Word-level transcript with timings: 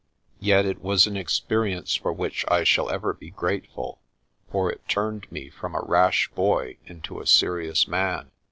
Yet 0.39 0.65
it 0.65 0.81
was 0.81 1.05
an 1.05 1.15
experience 1.15 1.93
for 1.93 2.11
which 2.11 2.43
I 2.47 2.63
shall 2.63 2.89
ever 2.89 3.13
be 3.13 3.29
grateful, 3.29 3.99
for 4.51 4.71
it 4.71 4.87
turned 4.87 5.31
me 5.31 5.51
from 5.51 5.75
a 5.75 5.85
rash 5.85 6.27
boy 6.33 6.77
into 6.87 7.19
a 7.21 7.27
serious 7.27 7.87
man. 7.87 8.31